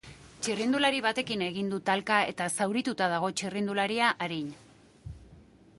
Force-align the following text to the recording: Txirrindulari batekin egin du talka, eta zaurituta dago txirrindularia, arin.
Txirrindulari 0.45 1.01
batekin 1.05 1.43
egin 1.47 1.69
du 1.73 1.79
talka, 1.89 2.17
eta 2.33 2.49
zaurituta 2.57 3.11
dago 3.13 3.31
txirrindularia, 3.39 4.13
arin. 4.27 4.51